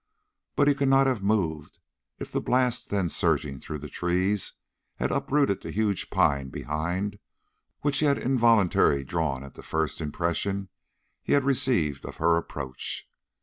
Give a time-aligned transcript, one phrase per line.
[0.55, 1.79] But he could not have moved
[2.17, 4.53] if the blast then surging through the trees
[4.95, 7.19] had uprooted the huge pine behind
[7.81, 10.69] which he had involuntarily drawn at the first impression
[11.21, 13.07] he had received of her approach.